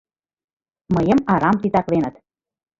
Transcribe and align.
Мыйым 0.93 1.19
арам 1.33 1.55
титакленыт. 1.61 2.15